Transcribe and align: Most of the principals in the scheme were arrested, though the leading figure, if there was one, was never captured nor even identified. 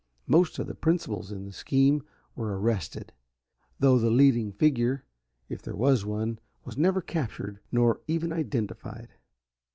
Most 0.25 0.57
of 0.57 0.65
the 0.65 0.73
principals 0.73 1.31
in 1.31 1.45
the 1.45 1.51
scheme 1.51 2.01
were 2.35 2.57
arrested, 2.59 3.13
though 3.79 3.99
the 3.99 4.09
leading 4.09 4.51
figure, 4.51 5.05
if 5.47 5.61
there 5.61 5.75
was 5.75 6.03
one, 6.07 6.39
was 6.65 6.75
never 6.75 7.03
captured 7.03 7.59
nor 7.71 8.01
even 8.07 8.33
identified. 8.33 9.09